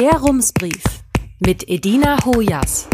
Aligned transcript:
Der 0.00 0.18
Rumsbrief 0.18 0.82
mit 1.40 1.68
Edina 1.68 2.24
Hojas. 2.24 2.88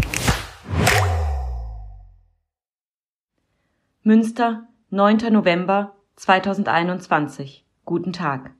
Münster, 4.03 4.67
9. 4.89 5.31
November 5.31 5.95
2021. 6.17 7.63
Guten 7.85 8.11
Tag. 8.11 8.51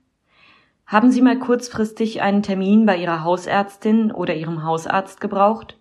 Haben 0.86 1.10
Sie 1.10 1.20
mal 1.20 1.38
kurzfristig 1.38 2.22
einen 2.22 2.42
Termin 2.42 2.86
bei 2.86 2.96
Ihrer 2.96 3.22
Hausärztin 3.22 4.12
oder 4.12 4.34
Ihrem 4.34 4.64
Hausarzt 4.64 5.20
gebraucht? 5.20 5.78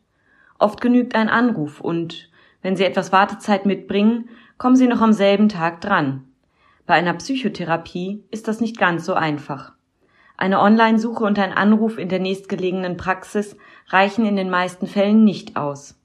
Oft 0.59 0.81
genügt 0.81 1.15
ein 1.15 1.29
Anruf 1.29 1.79
und 1.79 2.29
wenn 2.61 2.75
Sie 2.75 2.83
etwas 2.83 3.13
Wartezeit 3.13 3.65
mitbringen, 3.65 4.27
kommen 4.57 4.75
Sie 4.75 4.87
noch 4.87 4.99
am 4.99 5.13
selben 5.13 5.47
Tag 5.47 5.79
dran. 5.79 6.25
Bei 6.85 6.95
einer 6.95 7.13
Psychotherapie 7.13 8.25
ist 8.29 8.49
das 8.49 8.59
nicht 8.59 8.77
ganz 8.77 9.05
so 9.05 9.13
einfach. 9.13 9.76
Eine 10.37 10.61
Online-Suche 10.61 11.23
und 11.23 11.39
ein 11.39 11.51
Anruf 11.51 11.97
in 11.97 12.09
der 12.09 12.19
nächstgelegenen 12.19 12.95
Praxis 12.95 13.57
reichen 13.87 14.23
in 14.25 14.35
den 14.35 14.51
meisten 14.51 14.85
Fällen 14.85 15.23
nicht 15.23 15.57
aus. 15.57 15.99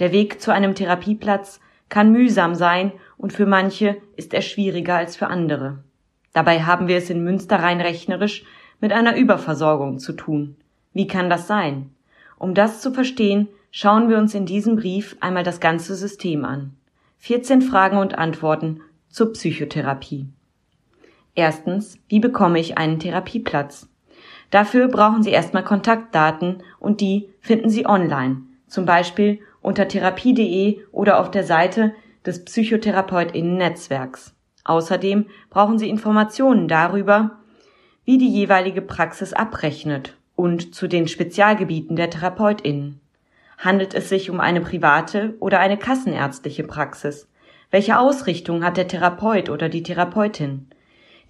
Der 0.00 0.10
Weg 0.10 0.40
zu 0.40 0.52
einem 0.52 0.74
Therapieplatz 0.74 1.60
kann 1.88 2.10
mühsam 2.10 2.56
sein 2.56 2.92
und 3.16 3.32
für 3.32 3.46
manche 3.46 3.96
ist 4.16 4.34
er 4.34 4.42
schwieriger 4.42 4.96
als 4.96 5.16
für 5.16 5.28
andere. 5.28 5.78
Dabei 6.32 6.62
haben 6.62 6.88
wir 6.88 6.96
es 6.96 7.08
in 7.08 7.22
Münster 7.22 7.60
rein 7.60 7.80
rechnerisch 7.80 8.44
mit 8.80 8.92
einer 8.92 9.16
Überversorgung 9.16 10.00
zu 10.00 10.12
tun. 10.12 10.56
Wie 10.92 11.06
kann 11.06 11.30
das 11.30 11.46
sein? 11.46 11.90
Um 12.36 12.54
das 12.54 12.80
zu 12.80 12.92
verstehen, 12.92 13.48
schauen 13.70 14.08
wir 14.08 14.18
uns 14.18 14.34
in 14.34 14.44
diesem 14.44 14.76
Brief 14.76 15.16
einmal 15.20 15.44
das 15.44 15.60
ganze 15.60 15.94
System 15.94 16.44
an. 16.44 16.74
14 17.18 17.62
Fragen 17.62 17.98
und 17.98 18.18
Antworten 18.18 18.80
zur 19.08 19.32
Psychotherapie. 19.32 20.26
Erstens, 21.38 22.00
wie 22.08 22.18
bekomme 22.18 22.58
ich 22.58 22.78
einen 22.78 22.98
Therapieplatz? 22.98 23.88
Dafür 24.50 24.88
brauchen 24.88 25.22
Sie 25.22 25.30
erstmal 25.30 25.62
Kontaktdaten 25.62 26.64
und 26.80 27.00
die 27.00 27.28
finden 27.40 27.70
Sie 27.70 27.86
online, 27.86 28.42
zum 28.66 28.86
Beispiel 28.86 29.38
unter 29.62 29.86
therapie.de 29.86 30.80
oder 30.90 31.20
auf 31.20 31.30
der 31.30 31.44
Seite 31.44 31.94
des 32.26 32.44
Psychotherapeutinnen-Netzwerks. 32.44 34.34
Außerdem 34.64 35.26
brauchen 35.48 35.78
Sie 35.78 35.88
Informationen 35.88 36.66
darüber, 36.66 37.38
wie 38.04 38.18
die 38.18 38.32
jeweilige 38.32 38.82
Praxis 38.82 39.32
abrechnet 39.32 40.16
und 40.34 40.74
zu 40.74 40.88
den 40.88 41.06
Spezialgebieten 41.06 41.94
der 41.94 42.10
Therapeutinnen. 42.10 43.00
Handelt 43.58 43.94
es 43.94 44.08
sich 44.08 44.28
um 44.28 44.40
eine 44.40 44.60
private 44.60 45.36
oder 45.38 45.60
eine 45.60 45.76
kassenärztliche 45.76 46.64
Praxis? 46.64 47.28
Welche 47.70 47.96
Ausrichtung 48.00 48.64
hat 48.64 48.76
der 48.76 48.88
Therapeut 48.88 49.50
oder 49.50 49.68
die 49.68 49.84
Therapeutin? 49.84 50.66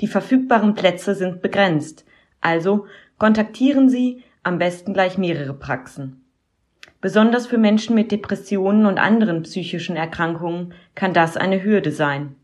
Die 0.00 0.06
verfügbaren 0.06 0.74
Plätze 0.74 1.14
sind 1.14 1.42
begrenzt, 1.42 2.04
also 2.40 2.86
kontaktieren 3.18 3.88
Sie 3.88 4.22
am 4.42 4.58
besten 4.58 4.94
gleich 4.94 5.18
mehrere 5.18 5.54
Praxen. 5.54 6.24
Besonders 7.00 7.46
für 7.46 7.58
Menschen 7.58 7.94
mit 7.94 8.10
Depressionen 8.10 8.86
und 8.86 8.98
anderen 8.98 9.42
psychischen 9.42 9.96
Erkrankungen 9.96 10.74
kann 10.94 11.12
das 11.12 11.36
eine 11.36 11.62
Hürde 11.62 11.92
sein. 11.92 12.34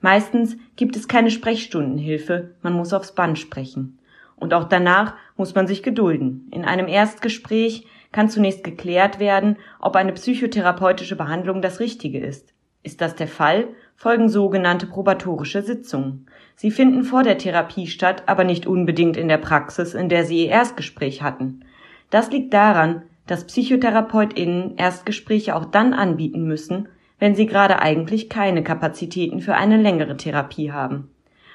Meistens 0.00 0.56
gibt 0.76 0.94
es 0.96 1.08
keine 1.08 1.30
Sprechstundenhilfe, 1.30 2.54
man 2.62 2.74
muss 2.74 2.92
aufs 2.92 3.14
Band 3.14 3.38
sprechen. 3.38 3.98
Und 4.36 4.54
auch 4.54 4.64
danach 4.64 5.14
muss 5.36 5.56
man 5.56 5.66
sich 5.66 5.82
gedulden. 5.82 6.48
In 6.52 6.64
einem 6.64 6.86
Erstgespräch 6.86 7.86
kann 8.12 8.28
zunächst 8.28 8.62
geklärt 8.62 9.18
werden, 9.18 9.56
ob 9.80 9.96
eine 9.96 10.12
psychotherapeutische 10.12 11.16
Behandlung 11.16 11.60
das 11.60 11.80
Richtige 11.80 12.20
ist. 12.20 12.54
Ist 12.84 13.00
das 13.00 13.16
der 13.16 13.26
Fall, 13.26 13.68
folgen 13.98 14.28
sogenannte 14.28 14.86
probatorische 14.86 15.60
Sitzungen. 15.60 16.26
Sie 16.54 16.70
finden 16.70 17.02
vor 17.02 17.24
der 17.24 17.36
Therapie 17.36 17.88
statt, 17.88 18.22
aber 18.26 18.44
nicht 18.44 18.64
unbedingt 18.64 19.16
in 19.16 19.26
der 19.26 19.38
Praxis, 19.38 19.92
in 19.92 20.08
der 20.08 20.24
Sie 20.24 20.44
Ihr 20.44 20.50
Erstgespräch 20.50 21.20
hatten. 21.20 21.64
Das 22.08 22.30
liegt 22.30 22.54
daran, 22.54 23.02
dass 23.26 23.44
PsychotherapeutInnen 23.44 24.76
Erstgespräche 24.76 25.56
auch 25.56 25.64
dann 25.64 25.94
anbieten 25.94 26.44
müssen, 26.44 26.88
wenn 27.18 27.34
sie 27.34 27.46
gerade 27.46 27.82
eigentlich 27.82 28.28
keine 28.28 28.62
Kapazitäten 28.62 29.40
für 29.40 29.54
eine 29.54 29.76
längere 29.76 30.16
Therapie 30.16 30.70
haben. 30.70 31.10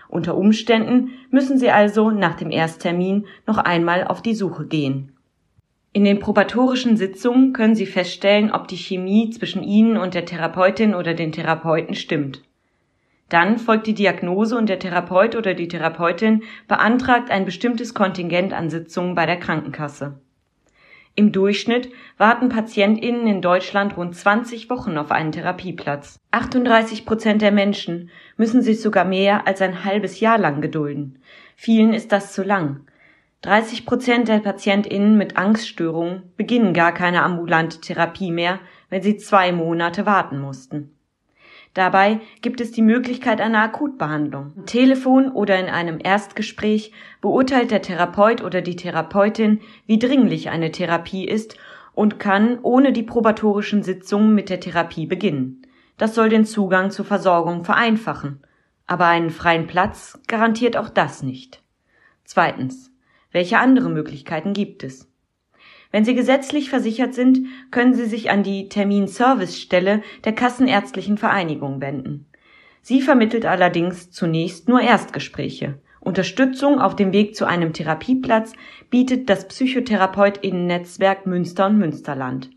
Unter 0.10 0.36
Umständen 0.36 1.12
müssen 1.32 1.58
sie 1.58 1.72
also 1.72 2.12
nach 2.12 2.36
dem 2.36 2.52
Ersttermin 2.52 3.26
noch 3.48 3.58
einmal 3.58 4.04
auf 4.06 4.22
die 4.22 4.36
Suche 4.36 4.68
gehen. 4.68 5.13
In 5.96 6.04
den 6.06 6.20
probatorischen 6.20 6.98
Sitzungen 6.98 7.54
können 7.54 7.76
Sie 7.76 7.86
feststellen, 7.86 8.52
ob 8.52 8.68
die 8.68 8.78
Chemie 8.78 9.30
zwischen 9.30 9.62
Ihnen 9.62 9.96
und 9.96 10.16
der 10.16 10.26
Therapeutin 10.26 10.96
oder 10.96 11.14
den 11.14 11.32
Therapeuten 11.32 11.94
stimmt. 11.94 12.42
Dann 13.30 13.60
folgt 13.60 13.86
die 13.86 13.94
Diagnose 13.94 14.58
und 14.58 14.70
der 14.70 14.80
Therapeut 14.80 15.36
oder 15.36 15.54
die 15.54 15.68
Therapeutin 15.68 16.42
beantragt 16.68 17.30
ein 17.30 17.46
bestimmtes 17.46 17.94
Kontingent 17.94 18.54
an 18.54 18.72
Sitzungen 18.72 19.14
bei 19.14 19.28
der 19.28 19.38
Krankenkasse. 19.38 20.20
Im 21.16 21.32
Durchschnitt 21.32 21.92
warten 22.18 22.50
PatientInnen 22.50 23.28
in 23.28 23.42
Deutschland 23.44 23.96
rund 23.96 24.16
20 24.16 24.72
Wochen 24.72 24.98
auf 24.98 25.12
einen 25.12 25.32
Therapieplatz. 25.32 26.18
38 26.32 27.06
Prozent 27.06 27.44
der 27.44 27.52
Menschen 27.52 28.10
müssen 28.36 28.64
sich 28.64 28.82
sogar 28.82 29.06
mehr 29.06 29.46
als 29.46 29.62
ein 29.62 29.86
halbes 29.86 30.20
Jahr 30.20 30.40
lang 30.40 30.60
gedulden. 30.60 31.20
Vielen 31.56 31.94
ist 31.94 32.12
das 32.12 32.34
zu 32.34 32.42
lang. 32.42 32.88
30 33.44 33.86
Prozent 33.86 34.30
der 34.30 34.40
PatientInnen 34.40 35.18
mit 35.18 35.36
Angststörungen 35.36 36.32
beginnen 36.38 36.74
gar 36.74 36.94
keine 36.94 37.24
ambulante 37.24 37.82
Therapie 37.82 38.32
mehr, 38.32 38.60
wenn 38.90 39.02
sie 39.02 39.18
zwei 39.18 39.52
Monate 39.52 40.06
warten 40.06 40.40
mussten. 40.40 40.96
Dabei 41.74 42.22
gibt 42.42 42.62
es 42.62 42.72
die 42.72 42.82
Möglichkeit 42.82 43.42
einer 43.42 43.60
Akutbehandlung. 43.60 44.54
Am 44.56 44.66
Telefon 44.66 45.30
oder 45.30 45.60
in 45.60 45.66
einem 45.66 46.00
Erstgespräch 46.02 46.94
beurteilt 47.20 47.72
der 47.72 47.82
Therapeut 47.82 48.42
oder 48.42 48.62
die 48.62 48.78
Therapeutin, 48.78 49.60
wie 49.88 50.00
dringlich 50.00 50.50
eine 50.50 50.72
Therapie 50.72 51.28
ist 51.28 51.58
und 51.94 52.20
kann 52.20 52.60
ohne 52.62 52.94
die 52.94 53.04
probatorischen 53.04 53.84
Sitzungen 53.84 54.34
mit 54.34 54.50
der 54.50 54.62
Therapie 54.62 55.06
beginnen. 55.06 55.64
Das 55.98 56.16
soll 56.16 56.30
den 56.30 56.46
Zugang 56.46 56.92
zur 56.92 57.04
Versorgung 57.04 57.66
vereinfachen. 57.66 58.42
Aber 58.88 59.08
einen 59.08 59.32
freien 59.32 59.68
Platz 59.68 60.18
garantiert 60.28 60.78
auch 60.78 60.90
das 60.90 61.24
nicht. 61.24 61.62
Zweitens. 62.24 62.93
Welche 63.34 63.58
andere 63.58 63.90
Möglichkeiten 63.90 64.54
gibt 64.54 64.84
es? 64.84 65.10
Wenn 65.92 66.06
Sie 66.06 66.16
gesetzlich 66.16 66.70
versichert 66.70 67.14
sind, 67.14 67.40
können 67.72 67.94
Sie 67.94 68.06
sich 68.06 68.32
an 68.32 68.44
die 68.44 68.70
Terminservicestelle 68.70 70.02
der 70.24 70.34
Kassenärztlichen 70.34 71.18
Vereinigung 71.18 71.82
wenden. 71.82 72.28
Sie 72.82 73.02
vermittelt 73.02 73.46
allerdings 73.46 74.12
zunächst 74.12 74.70
nur 74.70 74.82
Erstgespräche. 74.82 75.80
Unterstützung 76.00 76.80
auf 76.80 76.96
dem 76.96 77.12
Weg 77.12 77.36
zu 77.36 77.46
einem 77.46 77.74
Therapieplatz 77.74 78.54
bietet 78.90 79.30
das 79.30 79.48
Psychotherapeutinnen-Netzwerk 79.48 81.26
Münster 81.26 81.66
und 81.68 81.78
Münsterland. 81.78 82.50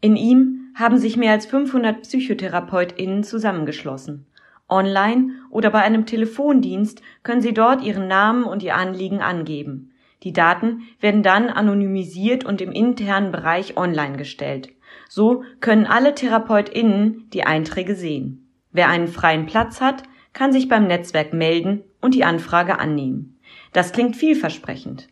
In 0.00 0.16
ihm 0.16 0.72
haben 0.74 0.98
sich 0.98 1.16
mehr 1.16 1.32
als 1.32 1.46
500 1.46 2.02
Psychotherapeutinnen 2.02 3.22
zusammengeschlossen. 3.22 4.26
Online 4.68 5.30
oder 5.50 5.70
bei 5.70 5.82
einem 5.82 6.06
Telefondienst 6.06 7.02
können 7.22 7.42
Sie 7.42 7.54
dort 7.54 7.82
Ihren 7.82 8.08
Namen 8.08 8.44
und 8.44 8.62
Ihr 8.62 8.74
Anliegen 8.74 9.20
angeben. 9.20 9.90
Die 10.24 10.32
Daten 10.32 10.82
werden 11.00 11.22
dann 11.22 11.50
anonymisiert 11.50 12.44
und 12.44 12.60
im 12.60 12.72
internen 12.72 13.30
Bereich 13.30 13.76
online 13.76 14.16
gestellt. 14.16 14.70
So 15.08 15.44
können 15.60 15.86
alle 15.86 16.14
TherapeutInnen 16.14 17.28
die 17.32 17.44
Einträge 17.44 17.94
sehen. 17.94 18.50
Wer 18.72 18.88
einen 18.88 19.08
freien 19.08 19.46
Platz 19.46 19.80
hat, 19.80 20.02
kann 20.32 20.52
sich 20.52 20.68
beim 20.68 20.86
Netzwerk 20.86 21.32
melden 21.32 21.82
und 22.00 22.14
die 22.14 22.24
Anfrage 22.24 22.78
annehmen. 22.78 23.38
Das 23.72 23.92
klingt 23.92 24.16
vielversprechend. 24.16 25.08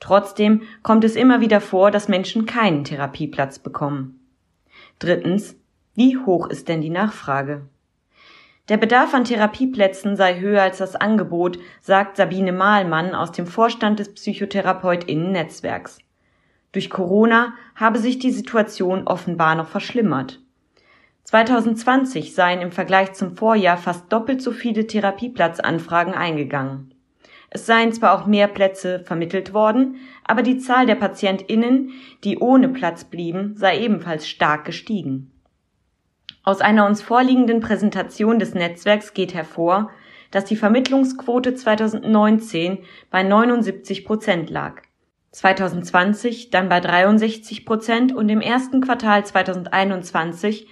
Trotzdem 0.00 0.62
kommt 0.82 1.04
es 1.04 1.16
immer 1.16 1.40
wieder 1.40 1.60
vor, 1.60 1.90
dass 1.90 2.08
Menschen 2.08 2.46
keinen 2.46 2.84
Therapieplatz 2.84 3.58
bekommen. 3.58 4.20
Drittens, 4.98 5.56
wie 5.94 6.16
hoch 6.16 6.48
ist 6.48 6.68
denn 6.68 6.80
die 6.80 6.90
Nachfrage? 6.90 7.68
Der 8.68 8.76
Bedarf 8.76 9.12
an 9.12 9.24
Therapieplätzen 9.24 10.14
sei 10.14 10.38
höher 10.38 10.62
als 10.62 10.78
das 10.78 10.94
Angebot, 10.94 11.58
sagt 11.80 12.16
Sabine 12.16 12.52
Mahlmann 12.52 13.14
aus 13.14 13.32
dem 13.32 13.46
Vorstand 13.48 13.98
des 13.98 14.14
Psychotherapeutinnen-Netzwerks. 14.14 15.98
Durch 16.70 16.88
Corona 16.88 17.54
habe 17.74 17.98
sich 17.98 18.20
die 18.20 18.30
Situation 18.30 19.06
offenbar 19.06 19.56
noch 19.56 19.66
verschlimmert. 19.66 20.40
2020 21.24 22.34
seien 22.34 22.60
im 22.60 22.70
Vergleich 22.70 23.14
zum 23.14 23.36
Vorjahr 23.36 23.76
fast 23.76 24.12
doppelt 24.12 24.40
so 24.40 24.52
viele 24.52 24.86
Therapieplatzanfragen 24.86 26.14
eingegangen. 26.14 26.94
Es 27.50 27.66
seien 27.66 27.92
zwar 27.92 28.14
auch 28.14 28.26
mehr 28.26 28.48
Plätze 28.48 29.00
vermittelt 29.00 29.52
worden, 29.52 29.96
aber 30.24 30.42
die 30.42 30.58
Zahl 30.58 30.86
der 30.86 30.94
PatientInnen, 30.94 31.90
die 32.24 32.38
ohne 32.38 32.68
Platz 32.68 33.04
blieben, 33.04 33.56
sei 33.56 33.80
ebenfalls 33.80 34.28
stark 34.28 34.64
gestiegen. 34.64 35.32
Aus 36.44 36.60
einer 36.60 36.86
uns 36.86 37.02
vorliegenden 37.02 37.60
Präsentation 37.60 38.38
des 38.38 38.54
Netzwerks 38.54 39.14
geht 39.14 39.32
hervor, 39.32 39.90
dass 40.32 40.44
die 40.44 40.56
Vermittlungsquote 40.56 41.54
2019 41.54 42.78
bei 43.10 43.22
79 43.22 44.04
Prozent 44.04 44.50
lag, 44.50 44.82
2020 45.30 46.50
dann 46.50 46.68
bei 46.68 46.80
63 46.80 47.64
Prozent 47.64 48.12
und 48.12 48.28
im 48.28 48.40
ersten 48.40 48.80
Quartal 48.80 49.24
2021 49.24 50.66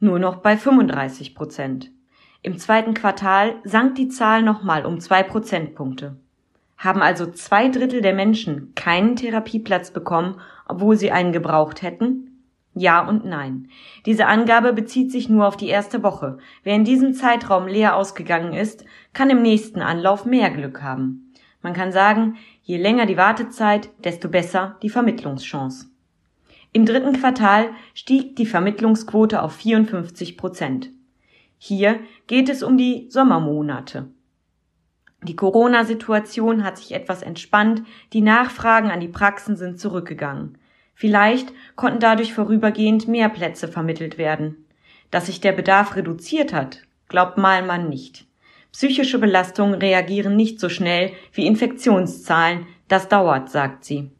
nur 0.00 0.18
noch 0.18 0.36
bei 0.36 0.56
35 0.56 1.34
Prozent. 1.34 1.90
Im 2.42 2.58
zweiten 2.58 2.92
Quartal 2.92 3.56
sank 3.64 3.94
die 3.94 4.08
Zahl 4.08 4.42
nochmal 4.42 4.84
um 4.84 5.00
zwei 5.00 5.22
Prozentpunkte. 5.22 6.16
Haben 6.76 7.00
also 7.00 7.26
zwei 7.26 7.68
Drittel 7.68 8.02
der 8.02 8.12
Menschen 8.12 8.74
keinen 8.74 9.16
Therapieplatz 9.16 9.90
bekommen, 9.90 10.40
obwohl 10.68 10.96
sie 10.96 11.10
einen 11.10 11.32
gebraucht 11.32 11.80
hätten? 11.80 12.25
Ja 12.78 13.08
und 13.08 13.24
nein. 13.24 13.68
Diese 14.04 14.26
Angabe 14.26 14.74
bezieht 14.74 15.10
sich 15.10 15.30
nur 15.30 15.48
auf 15.48 15.56
die 15.56 15.68
erste 15.68 16.02
Woche. 16.02 16.36
Wer 16.62 16.74
in 16.74 16.84
diesem 16.84 17.14
Zeitraum 17.14 17.66
leer 17.66 17.96
ausgegangen 17.96 18.52
ist, 18.52 18.84
kann 19.14 19.30
im 19.30 19.40
nächsten 19.40 19.80
Anlauf 19.80 20.26
mehr 20.26 20.50
Glück 20.50 20.82
haben. 20.82 21.32
Man 21.62 21.72
kann 21.72 21.90
sagen, 21.90 22.36
je 22.62 22.76
länger 22.76 23.06
die 23.06 23.16
Wartezeit, 23.16 23.88
desto 24.04 24.28
besser 24.28 24.76
die 24.82 24.90
Vermittlungschance. 24.90 25.88
Im 26.74 26.84
dritten 26.84 27.14
Quartal 27.14 27.70
stieg 27.94 28.36
die 28.36 28.44
Vermittlungsquote 28.44 29.40
auf 29.40 29.54
54 29.54 30.36
Prozent. 30.36 30.90
Hier 31.56 31.98
geht 32.26 32.50
es 32.50 32.62
um 32.62 32.76
die 32.76 33.06
Sommermonate. 33.08 34.10
Die 35.22 35.34
Corona-Situation 35.34 36.62
hat 36.62 36.76
sich 36.76 36.92
etwas 36.92 37.22
entspannt, 37.22 37.84
die 38.12 38.20
Nachfragen 38.20 38.90
an 38.90 39.00
die 39.00 39.08
Praxen 39.08 39.56
sind 39.56 39.80
zurückgegangen. 39.80 40.58
Vielleicht 40.98 41.52
konnten 41.76 42.00
dadurch 42.00 42.32
vorübergehend 42.32 43.06
mehr 43.06 43.28
Plätze 43.28 43.68
vermittelt 43.68 44.16
werden. 44.16 44.64
Dass 45.10 45.26
sich 45.26 45.42
der 45.42 45.52
Bedarf 45.52 45.94
reduziert 45.94 46.54
hat, 46.54 46.82
glaubt 47.08 47.36
Malmann 47.36 47.90
nicht. 47.90 48.24
Psychische 48.72 49.18
Belastungen 49.18 49.74
reagieren 49.74 50.36
nicht 50.36 50.58
so 50.58 50.70
schnell 50.70 51.12
wie 51.32 51.46
Infektionszahlen, 51.46 52.66
das 52.88 53.08
dauert, 53.08 53.50
sagt 53.50 53.84
sie. 53.84 54.10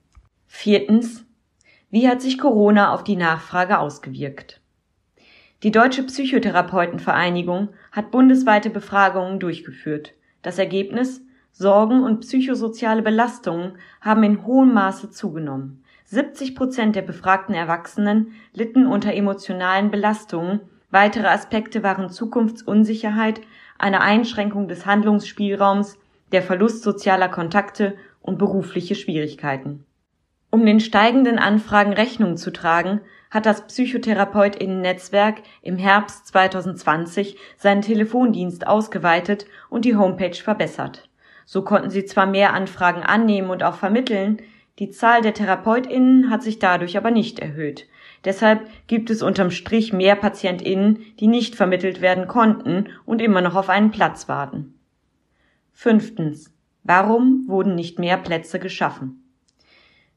Viertens. 0.47 1.25
Wie 1.91 2.09
hat 2.09 2.21
sich 2.21 2.39
Corona 2.39 2.93
auf 2.93 3.05
die 3.05 3.17
Nachfrage 3.17 3.79
ausgewirkt? 3.79 4.61
Die 5.63 5.71
Deutsche 5.71 6.03
Psychotherapeutenvereinigung 6.03 7.71
hat 7.91 8.11
bundesweite 8.11 8.69
Befragungen 8.69 9.41
durchgeführt. 9.41 10.13
Das 10.43 10.59
Ergebnis 10.59 11.23
Sorgen 11.53 12.03
und 12.03 12.21
psychosoziale 12.21 13.01
Belastungen 13.01 13.79
haben 14.03 14.23
in 14.25 14.45
hohem 14.45 14.75
Maße 14.75 15.11
zugenommen. 15.11 15.83
70 16.07 16.55
Prozent 16.55 16.95
der 16.95 17.03
befragten 17.03 17.55
Erwachsenen 17.55 18.33
litten 18.53 18.87
unter 18.87 19.13
emotionalen 19.13 19.91
Belastungen. 19.91 20.61
Weitere 20.91 21.27
Aspekte 21.27 21.83
waren 21.83 22.11
Zukunftsunsicherheit, 22.11 23.41
eine 23.77 24.01
Einschränkung 24.01 24.69
des 24.69 24.87
Handlungsspielraums, 24.87 25.99
der 26.31 26.43
Verlust 26.43 26.83
sozialer 26.83 27.29
Kontakte 27.29 27.97
und 28.21 28.39
berufliche 28.39 28.95
Schwierigkeiten. 28.95 29.85
Um 30.51 30.65
den 30.65 30.79
steigenden 30.79 31.39
Anfragen 31.39 31.93
Rechnung 31.93 32.37
zu 32.37 32.53
tragen, 32.53 33.01
hat 33.31 33.45
das 33.45 33.67
Psychotherapeutinnen-Netzwerk 33.67 35.43
im 35.61 35.77
Herbst 35.77 36.29
2020 36.29 37.37
seinen 37.57 37.83
Telefondienst 37.83 38.67
ausgeweitet 38.67 39.47
und 39.69 39.85
die 39.85 39.97
Homepage 39.97 40.37
verbessert. 40.37 41.09
So 41.45 41.63
konnten 41.63 41.91
sie 41.91 42.05
zwar 42.05 42.27
mehr 42.27 42.55
Anfragen 42.55 43.03
annehmen 43.03 43.51
und 43.51 43.65
auch 43.65 43.75
vermitteln, 43.75 44.41
die 44.79 44.91
Zahl 44.91 45.23
der 45.23 45.33
TherapeutInnen 45.33 46.29
hat 46.29 46.43
sich 46.43 46.59
dadurch 46.59 46.99
aber 46.99 47.11
nicht 47.11 47.39
erhöht. 47.39 47.87
Deshalb 48.27 48.69
gibt 48.89 49.09
es 49.09 49.23
unterm 49.23 49.51
Strich 49.51 49.93
mehr 49.93 50.17
PatientInnen, 50.17 50.99
die 51.19 51.29
nicht 51.29 51.55
vermittelt 51.55 52.03
werden 52.03 52.27
konnten 52.27 52.89
und 53.07 53.23
immer 53.23 53.41
noch 53.41 53.55
auf 53.55 53.71
einen 53.71 53.91
Platz 53.91 54.29
warten. 54.29 54.75
Fünftens. 55.73 56.53
Warum 56.83 57.45
wurden 57.47 57.75
nicht 57.75 57.99
mehr 57.99 58.17
Plätze 58.19 58.59
geschaffen? 58.59 59.23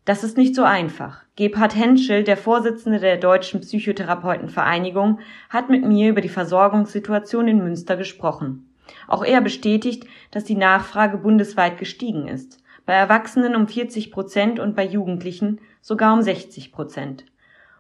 Das 0.06 0.24
ist 0.24 0.38
nicht 0.38 0.56
so 0.56 0.64
einfach. 0.64 1.24
Gebhard 1.36 1.76
Henschel, 1.76 2.24
der 2.24 2.38
Vorsitzende 2.38 3.00
der 3.00 3.18
Deutschen 3.18 3.62
Psychotherapeutenvereinigung, 3.62 5.20
hat 5.50 5.70
mit 5.70 5.86
mir 5.86 6.10
über 6.10 6.22
die 6.22 6.30
Versorgungssituation 6.30 7.48
in 7.48 7.60
Münster 7.60 7.96
gesprochen. 7.96 8.74
Auch 9.08 9.24
er 9.24 9.40
bestätigt, 9.40 10.06
dass 10.32 10.44
die 10.44 10.56
Nachfrage 10.56 11.18
bundesweit 11.18 11.78
gestiegen 11.78 12.28
ist 12.28 12.60
bei 12.90 12.96
Erwachsenen 12.96 13.56
um 13.56 13.68
40 13.68 14.12
Prozent 14.12 14.60
und 14.60 14.76
bei 14.76 14.84
Jugendlichen 14.84 15.60
sogar 15.80 16.12
um 16.12 16.24
60 16.24 16.72
Prozent. 16.72 17.24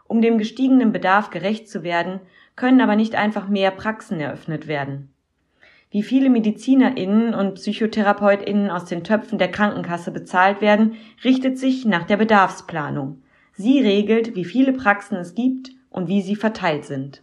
Um 0.06 0.22
dem 0.22 0.38
gestiegenen 0.38 0.92
Bedarf 0.92 1.32
gerecht 1.32 1.68
zu 1.68 1.82
werden, 1.82 2.20
können 2.56 2.80
aber 2.80 2.96
nicht 2.96 3.16
einfach 3.16 3.48
mehr 3.48 3.72
Praxen 3.72 4.20
eröffnet 4.20 4.68
werden. 4.68 5.12
Wie 5.90 6.04
viele 6.04 6.30
MedizinerInnen 6.30 7.34
und 7.34 7.56
PsychotherapeutInnen 7.56 8.70
aus 8.70 8.86
den 8.86 9.04
Töpfen 9.04 9.40
der 9.40 9.50
Krankenkasse 9.50 10.12
bezahlt 10.12 10.62
werden, 10.62 10.94
richtet 11.24 11.58
sich 11.58 11.86
nach 11.86 12.04
der 12.04 12.18
Bedarfsplanung. 12.18 13.24
Sie 13.54 13.82
regelt, 13.82 14.36
wie 14.36 14.46
viele 14.46 14.74
Praxen 14.74 15.18
es 15.18 15.34
gibt 15.34 15.72
und 15.90 16.08
wie 16.08 16.22
sie 16.22 16.36
verteilt 16.36 16.86
sind. 16.86 17.22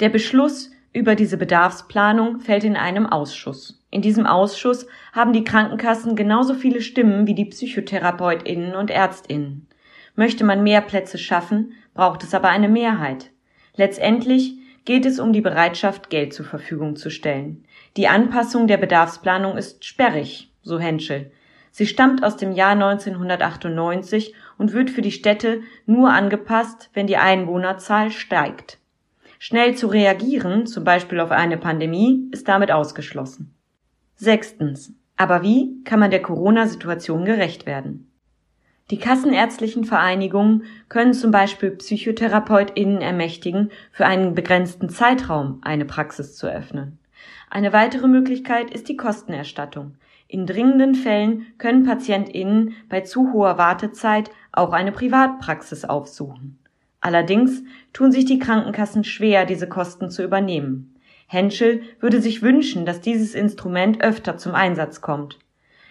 Der 0.00 0.08
Beschluss 0.08 0.72
über 0.92 1.14
diese 1.14 1.36
Bedarfsplanung 1.36 2.40
fällt 2.40 2.64
in 2.64 2.76
einem 2.76 3.06
Ausschuss. 3.06 3.80
In 3.90 4.02
diesem 4.02 4.26
Ausschuss 4.26 4.86
haben 5.12 5.32
die 5.32 5.44
Krankenkassen 5.44 6.16
genauso 6.16 6.54
viele 6.54 6.80
Stimmen 6.80 7.26
wie 7.26 7.34
die 7.34 7.44
Psychotherapeutinnen 7.44 8.74
und 8.74 8.90
Ärztinnen. 8.90 9.68
Möchte 10.16 10.44
man 10.44 10.62
mehr 10.62 10.80
Plätze 10.80 11.18
schaffen, 11.18 11.72
braucht 11.94 12.24
es 12.24 12.34
aber 12.34 12.48
eine 12.48 12.68
Mehrheit. 12.68 13.30
Letztendlich 13.76 14.54
geht 14.84 15.06
es 15.06 15.20
um 15.20 15.32
die 15.32 15.40
Bereitschaft, 15.40 16.10
Geld 16.10 16.34
zur 16.34 16.46
Verfügung 16.46 16.96
zu 16.96 17.10
stellen. 17.10 17.64
Die 17.96 18.08
Anpassung 18.08 18.66
der 18.66 18.76
Bedarfsplanung 18.76 19.56
ist 19.56 19.84
sperrig, 19.84 20.50
so 20.62 20.80
Henschel. 20.80 21.30
Sie 21.70 21.86
stammt 21.86 22.24
aus 22.24 22.36
dem 22.36 22.50
Jahr 22.50 22.72
1998 22.72 24.34
und 24.58 24.72
wird 24.72 24.90
für 24.90 25.02
die 25.02 25.12
Städte 25.12 25.60
nur 25.86 26.10
angepasst, 26.10 26.90
wenn 26.94 27.06
die 27.06 27.16
Einwohnerzahl 27.16 28.10
steigt. 28.10 28.79
Schnell 29.42 29.74
zu 29.74 29.86
reagieren, 29.86 30.66
zum 30.66 30.84
Beispiel 30.84 31.18
auf 31.18 31.30
eine 31.30 31.56
Pandemie, 31.56 32.28
ist 32.30 32.46
damit 32.46 32.70
ausgeschlossen. 32.70 33.54
Sechstens. 34.14 34.92
Aber 35.16 35.42
wie 35.42 35.82
kann 35.84 35.98
man 35.98 36.10
der 36.10 36.20
Corona-Situation 36.20 37.24
gerecht 37.24 37.64
werden? 37.64 38.12
Die 38.90 38.98
kassenärztlichen 38.98 39.84
Vereinigungen 39.84 40.64
können 40.90 41.14
zum 41.14 41.30
Beispiel 41.30 41.70
PsychotherapeutInnen 41.70 43.00
ermächtigen, 43.00 43.70
für 43.92 44.04
einen 44.04 44.34
begrenzten 44.34 44.90
Zeitraum 44.90 45.60
eine 45.62 45.86
Praxis 45.86 46.36
zu 46.36 46.46
öffnen. 46.46 46.98
Eine 47.48 47.72
weitere 47.72 48.08
Möglichkeit 48.08 48.70
ist 48.70 48.90
die 48.90 48.98
Kostenerstattung. 48.98 49.94
In 50.28 50.44
dringenden 50.44 50.94
Fällen 50.94 51.46
können 51.56 51.86
PatientInnen 51.86 52.74
bei 52.90 53.00
zu 53.00 53.32
hoher 53.32 53.56
Wartezeit 53.56 54.30
auch 54.52 54.72
eine 54.72 54.92
Privatpraxis 54.92 55.86
aufsuchen. 55.86 56.59
Allerdings 57.00 57.62
tun 57.92 58.12
sich 58.12 58.24
die 58.24 58.38
Krankenkassen 58.38 59.04
schwer, 59.04 59.46
diese 59.46 59.68
Kosten 59.68 60.10
zu 60.10 60.22
übernehmen. 60.22 60.94
Henschel 61.26 61.82
würde 62.00 62.20
sich 62.20 62.42
wünschen, 62.42 62.84
dass 62.84 63.00
dieses 63.00 63.34
Instrument 63.34 64.02
öfter 64.02 64.36
zum 64.36 64.54
Einsatz 64.54 65.00
kommt. 65.00 65.38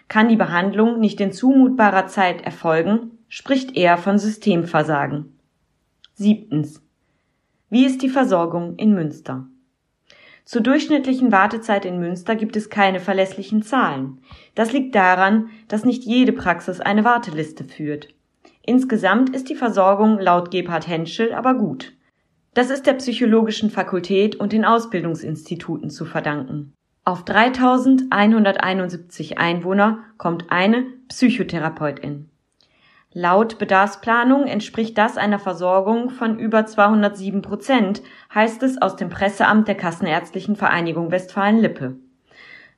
Kann 0.07 0.27
die 0.27 0.35
Behandlung 0.35 0.99
nicht 0.99 1.21
in 1.21 1.31
zumutbarer 1.31 2.07
Zeit 2.07 2.41
erfolgen, 2.41 3.11
spricht 3.27 3.77
er 3.77 3.97
von 3.97 4.17
Systemversagen. 4.19 5.37
Siebtens. 6.13 6.81
Wie 7.69 7.85
ist 7.85 8.01
die 8.01 8.09
Versorgung 8.09 8.75
in 8.75 8.93
Münster? 8.93 9.47
Zur 10.43 10.61
durchschnittlichen 10.61 11.31
Wartezeit 11.31 11.85
in 11.85 11.99
Münster 11.99 12.35
gibt 12.35 12.55
es 12.55 12.71
keine 12.71 12.99
verlässlichen 12.99 13.61
Zahlen. 13.61 14.19
Das 14.55 14.73
liegt 14.73 14.95
daran, 14.95 15.49
dass 15.67 15.85
nicht 15.85 16.03
jede 16.03 16.33
Praxis 16.33 16.81
eine 16.81 17.03
Warteliste 17.03 17.63
führt. 17.63 18.09
Insgesamt 18.65 19.35
ist 19.35 19.49
die 19.49 19.55
Versorgung 19.55 20.19
laut 20.19 20.51
Gebhard 20.51 20.87
Henschel 20.87 21.33
aber 21.33 21.55
gut. 21.55 21.93
Das 22.53 22.69
ist 22.69 22.87
der 22.87 22.93
Psychologischen 22.93 23.69
Fakultät 23.69 24.35
und 24.35 24.51
den 24.51 24.65
Ausbildungsinstituten 24.65 25.89
zu 25.89 26.03
verdanken. 26.05 26.73
Auf 27.05 27.23
3171 27.25 29.37
Einwohner 29.37 29.99
kommt 30.17 30.51
eine 30.51 30.85
Psychotherapeutin. 31.07 32.29
Laut 33.11 33.57
Bedarfsplanung 33.57 34.45
entspricht 34.45 34.95
das 34.95 35.17
einer 35.17 35.39
Versorgung 35.39 36.11
von 36.11 36.37
über 36.37 36.67
207 36.67 37.41
Prozent, 37.41 38.03
heißt 38.35 38.61
es 38.61 38.79
aus 38.79 38.97
dem 38.97 39.09
Presseamt 39.09 39.67
der 39.67 39.73
Kassenärztlichen 39.73 40.55
Vereinigung 40.55 41.09
Westfalen-Lippe. 41.09 41.95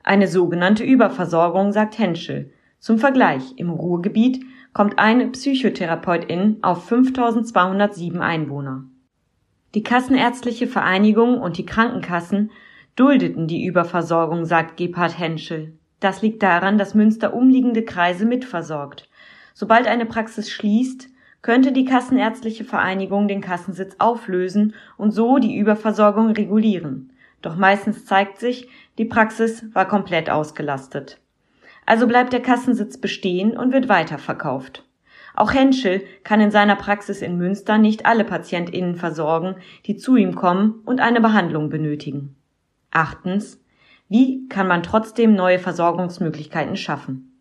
Eine 0.04 0.30
sogenannte 0.30 0.86
Überversorgung, 0.86 1.74
sagt 1.74 2.00
Henschel. 2.00 2.54
Zum 2.80 2.98
Vergleich, 2.98 3.58
im 3.58 3.70
Ruhrgebiet 3.70 4.42
kommt 4.74 5.00
eine 5.00 5.28
Psychotherapeutin 5.28 6.58
auf 6.62 6.86
5207 6.86 8.22
Einwohner. 8.22 8.86
Die 9.76 9.84
Kassenärztliche 9.84 10.68
Vereinigung 10.68 11.40
und 11.40 11.58
die 11.58 11.66
Krankenkassen 11.66 12.52
duldeten 12.96 13.48
die 13.48 13.66
Überversorgung, 13.66 14.46
sagt 14.46 14.78
Gebhard 14.78 15.18
Henschel. 15.18 15.74
Das 16.00 16.22
liegt 16.22 16.44
daran, 16.44 16.78
dass 16.78 16.96
Münster 16.96 17.34
umliegende 17.34 17.84
Kreise 17.84 18.26
mitversorgt. 18.26 19.10
Sobald 19.54 19.88
eine 19.88 20.06
Praxis 20.06 20.50
schließt, 20.50 21.10
könnte 21.42 21.72
die 21.72 21.86
Kassenärztliche 21.86 22.64
Vereinigung 22.64 23.28
den 23.28 23.42
Kassensitz 23.42 23.96
auflösen 24.00 24.74
und 24.98 25.12
so 25.12 25.38
die 25.38 25.56
Überversorgung 25.56 26.32
regulieren. 26.32 27.14
Doch 27.42 27.56
meistens 27.56 28.06
zeigt 28.06 28.40
sich, 28.40 28.68
die 28.98 29.06
Praxis 29.06 29.66
war 29.74 29.88
komplett 29.88 30.30
ausgelastet. 30.30 31.20
Also 31.86 32.08
bleibt 32.08 32.34
der 32.34 32.42
Kassensitz 32.42 32.98
bestehen 32.98 33.58
und 33.58 33.74
wird 33.74 33.90
weiterverkauft. 33.90 34.84
Auch 35.34 35.54
Henschel 35.54 36.04
kann 36.24 36.42
in 36.42 36.52
seiner 36.52 36.76
Praxis 36.76 37.22
in 37.22 37.38
Münster 37.38 37.78
nicht 37.78 38.06
alle 38.06 38.26
PatientInnen 38.26 38.96
versorgen, 38.96 39.56
die 39.86 39.96
zu 39.96 40.16
ihm 40.16 40.36
kommen 40.36 40.82
und 40.86 41.00
eine 41.00 41.22
Behandlung 41.22 41.70
benötigen. 41.70 42.36
Achtens. 42.92 43.64
Wie 44.10 44.48
kann 44.50 44.68
man 44.68 44.84
trotzdem 44.84 45.36
neue 45.36 45.58
Versorgungsmöglichkeiten 45.58 46.76
schaffen? 46.76 47.32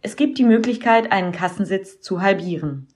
Es 0.00 0.16
gibt 0.16 0.38
die 0.38 0.44
Möglichkeit, 0.44 1.12
einen 1.12 1.32
Kassensitz 1.32 2.00
zu 2.00 2.22
halbieren. 2.22 2.88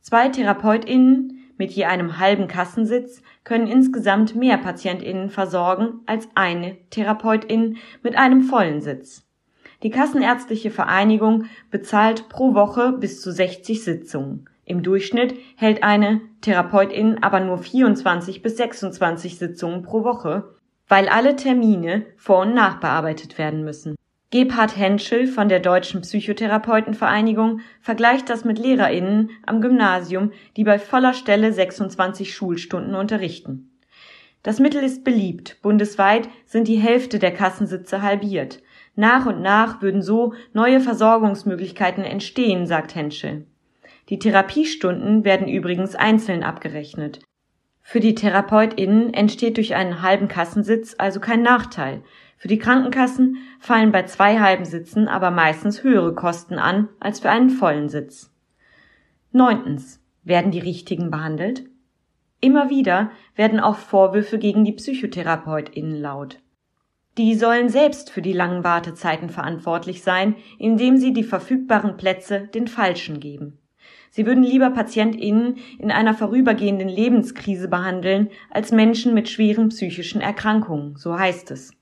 Zwei 0.00 0.28
TherapeutInnen 0.28 1.38
mit 1.56 1.70
je 1.70 1.84
einem 1.84 2.18
halben 2.18 2.48
Kassensitz 2.48 3.22
können 3.44 3.68
insgesamt 3.68 4.34
mehr 4.34 4.58
PatientInnen 4.58 5.30
versorgen 5.30 6.00
als 6.06 6.28
eine 6.34 6.76
Therapeutin 6.90 7.76
mit 8.02 8.16
einem 8.16 8.42
vollen 8.42 8.80
Sitz. 8.80 9.24
Die 9.82 9.90
Kassenärztliche 9.90 10.70
Vereinigung 10.70 11.46
bezahlt 11.70 12.28
pro 12.28 12.54
Woche 12.54 12.92
bis 12.92 13.20
zu 13.20 13.32
60 13.32 13.82
Sitzungen. 13.82 14.48
Im 14.64 14.84
Durchschnitt 14.84 15.34
hält 15.56 15.82
eine 15.82 16.20
Therapeutin 16.40 17.22
aber 17.22 17.40
nur 17.40 17.58
24 17.58 18.42
bis 18.42 18.56
26 18.58 19.38
Sitzungen 19.38 19.82
pro 19.82 20.04
Woche, 20.04 20.54
weil 20.86 21.08
alle 21.08 21.34
Termine 21.34 22.06
vor- 22.16 22.42
und 22.42 22.54
nachbearbeitet 22.54 23.38
werden 23.38 23.64
müssen. 23.64 23.96
Gebhard 24.30 24.76
Henschel 24.76 25.26
von 25.26 25.48
der 25.48 25.60
Deutschen 25.60 26.00
Psychotherapeutenvereinigung 26.02 27.60
vergleicht 27.80 28.30
das 28.30 28.44
mit 28.44 28.58
LehrerInnen 28.58 29.30
am 29.44 29.60
Gymnasium, 29.60 30.30
die 30.56 30.64
bei 30.64 30.78
voller 30.78 31.12
Stelle 31.12 31.52
26 31.52 32.34
Schulstunden 32.34 32.94
unterrichten. 32.94 33.78
Das 34.42 34.58
Mittel 34.58 34.82
ist 34.82 35.04
beliebt. 35.04 35.58
Bundesweit 35.60 36.28
sind 36.46 36.66
die 36.66 36.78
Hälfte 36.78 37.18
der 37.18 37.32
Kassensitze 37.32 38.00
halbiert. 38.00 38.62
Nach 38.94 39.26
und 39.26 39.40
nach 39.40 39.80
würden 39.80 40.02
so 40.02 40.34
neue 40.52 40.80
Versorgungsmöglichkeiten 40.80 42.04
entstehen, 42.04 42.66
sagt 42.66 42.94
Henschel. 42.94 43.46
Die 44.08 44.18
Therapiestunden 44.18 45.24
werden 45.24 45.48
übrigens 45.48 45.94
einzeln 45.94 46.42
abgerechnet. 46.42 47.20
Für 47.80 48.00
die 48.00 48.14
TherapeutInnen 48.14 49.12
entsteht 49.14 49.56
durch 49.56 49.74
einen 49.74 50.02
halben 50.02 50.28
Kassensitz 50.28 50.94
also 50.98 51.20
kein 51.20 51.42
Nachteil. 51.42 52.02
Für 52.36 52.48
die 52.48 52.58
Krankenkassen 52.58 53.38
fallen 53.60 53.92
bei 53.92 54.02
zwei 54.04 54.40
halben 54.40 54.64
Sitzen 54.64 55.08
aber 55.08 55.30
meistens 55.30 55.82
höhere 55.82 56.14
Kosten 56.14 56.58
an 56.58 56.88
als 57.00 57.20
für 57.20 57.30
einen 57.30 57.50
vollen 57.50 57.88
Sitz. 57.88 58.30
Neuntens. 59.30 60.00
Werden 60.24 60.52
die 60.52 60.60
Richtigen 60.60 61.10
behandelt? 61.10 61.64
Immer 62.40 62.70
wieder 62.70 63.10
werden 63.34 63.58
auch 63.58 63.76
Vorwürfe 63.76 64.38
gegen 64.38 64.64
die 64.64 64.72
PsychotherapeutInnen 64.72 66.00
laut. 66.00 66.41
Die 67.18 67.34
sollen 67.34 67.68
selbst 67.68 68.10
für 68.10 68.22
die 68.22 68.32
langen 68.32 68.64
Wartezeiten 68.64 69.28
verantwortlich 69.28 70.02
sein, 70.02 70.36
indem 70.58 70.96
sie 70.96 71.12
die 71.12 71.24
verfügbaren 71.24 71.98
Plätze 71.98 72.48
den 72.54 72.68
Falschen 72.68 73.20
geben. 73.20 73.58
Sie 74.10 74.26
würden 74.26 74.42
lieber 74.42 74.70
PatientInnen 74.70 75.56
in 75.78 75.90
einer 75.90 76.14
vorübergehenden 76.14 76.88
Lebenskrise 76.88 77.68
behandeln, 77.68 78.30
als 78.50 78.72
Menschen 78.72 79.14
mit 79.14 79.28
schweren 79.28 79.68
psychischen 79.70 80.20
Erkrankungen, 80.20 80.96
so 80.96 81.18
heißt 81.18 81.50
es. 81.50 81.72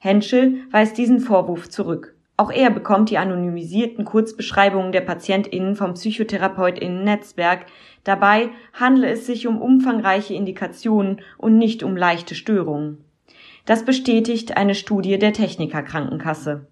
Henschel 0.00 0.56
weist 0.70 0.98
diesen 0.98 1.20
Vorwurf 1.20 1.70
zurück. 1.70 2.14
Auch 2.36 2.50
er 2.50 2.70
bekommt 2.70 3.10
die 3.10 3.18
anonymisierten 3.18 4.04
Kurzbeschreibungen 4.04 4.92
der 4.92 5.02
PatientInnen 5.02 5.76
vom 5.76 5.94
PsychotherapeutInnen-Netzwerk. 5.94 7.66
Dabei 8.02 8.50
handle 8.72 9.08
es 9.08 9.26
sich 9.26 9.46
um 9.46 9.62
umfangreiche 9.62 10.34
Indikationen 10.34 11.20
und 11.38 11.58
nicht 11.58 11.82
um 11.82 11.96
leichte 11.96 12.34
Störungen. 12.34 13.03
Das 13.66 13.84
bestätigt 13.84 14.56
eine 14.56 14.74
Studie 14.74 15.18
der 15.18 15.32
Techniker 15.32 15.82
Krankenkasse. 15.82 16.66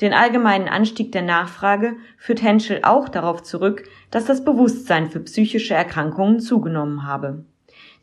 Den 0.00 0.12
allgemeinen 0.12 0.68
Anstieg 0.68 1.10
der 1.12 1.22
Nachfrage 1.22 1.96
führt 2.16 2.42
Henschel 2.42 2.80
auch 2.82 3.08
darauf 3.08 3.42
zurück, 3.42 3.84
dass 4.10 4.26
das 4.26 4.44
Bewusstsein 4.44 5.10
für 5.10 5.20
psychische 5.20 5.74
Erkrankungen 5.74 6.38
zugenommen 6.38 7.04
habe. 7.04 7.44